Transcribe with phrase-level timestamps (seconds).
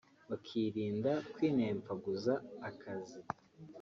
[0.29, 2.33] bakirinda kwinemfaguza
[2.69, 3.19] akazi